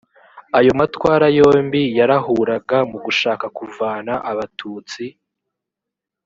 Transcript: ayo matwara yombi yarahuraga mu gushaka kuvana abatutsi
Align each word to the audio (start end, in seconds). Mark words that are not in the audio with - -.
ayo 0.57 0.71
matwara 0.79 1.25
yombi 1.39 1.81
yarahuraga 1.97 2.77
mu 2.89 2.97
gushaka 3.05 3.45
kuvana 3.57 4.13
abatutsi 4.31 5.03